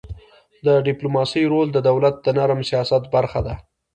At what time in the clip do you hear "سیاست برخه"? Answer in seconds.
2.69-3.39